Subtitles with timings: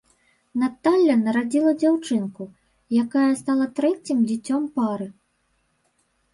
[0.61, 2.43] Наталля нарадзіла дзяўчынку,
[3.03, 5.07] якая стала трэцім дзіцём пары.